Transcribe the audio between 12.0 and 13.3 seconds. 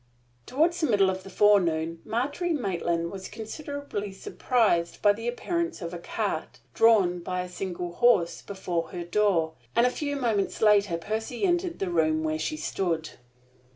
where she stood.